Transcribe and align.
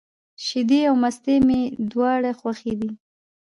شیدې 0.45 0.79
او 0.89 0.95
مستې 1.03 1.35
مي 1.47 1.61
دواړي 1.91 2.31
خوښي 2.39 2.73
دي. 2.81 2.91